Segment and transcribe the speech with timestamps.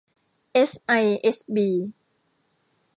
[0.53, 1.69] เอสไอเอสบี